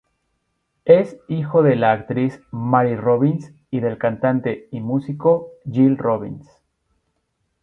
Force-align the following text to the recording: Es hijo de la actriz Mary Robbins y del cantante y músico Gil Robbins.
Es 0.85 1.15
hijo 1.27 1.61
de 1.61 1.75
la 1.75 1.91
actriz 1.91 2.41
Mary 2.49 2.95
Robbins 2.95 3.51
y 3.69 3.81
del 3.81 3.99
cantante 3.99 4.67
y 4.71 4.79
músico 4.81 5.51
Gil 5.71 5.95
Robbins. 5.95 6.49